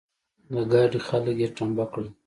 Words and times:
د 0.53 0.55
ګاډي 0.71 0.99
خلګ 1.07 1.37
يې 1.43 1.49
ټمبه 1.57 1.85
کړل. 1.91 2.07